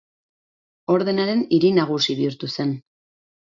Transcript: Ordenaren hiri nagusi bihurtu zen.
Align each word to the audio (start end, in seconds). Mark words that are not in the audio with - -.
Ordenaren 0.93 1.45
hiri 1.59 1.71
nagusi 1.81 2.19
bihurtu 2.23 2.53
zen. 2.59 2.75